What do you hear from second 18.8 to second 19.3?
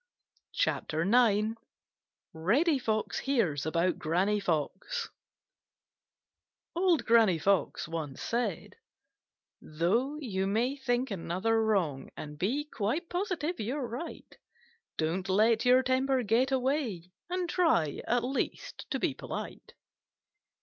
to be